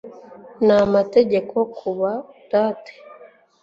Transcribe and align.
n 0.65 0.67
amategeko 0.83 1.55
Kubadate 1.75 2.93